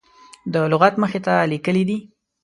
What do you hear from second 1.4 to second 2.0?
لیکلي دي.